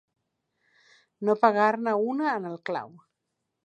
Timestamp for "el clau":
2.55-2.95